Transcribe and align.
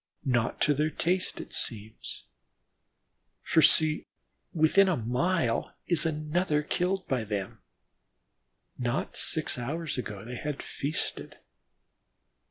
Not 0.25 0.59
to 0.61 0.73
their 0.73 0.89
taste, 0.89 1.39
it 1.39 1.53
seems, 1.53 2.25
for 3.43 3.61
see! 3.61 4.07
within 4.51 4.89
a 4.89 4.97
mile 4.97 5.75
is 5.85 6.07
another 6.07 6.63
killed 6.63 7.07
by 7.07 7.23
them. 7.23 7.61
Not 8.79 9.15
six 9.15 9.59
hours 9.59 9.99
ago, 9.99 10.25
they 10.25 10.37
had 10.37 10.63
feasted. 10.63 11.37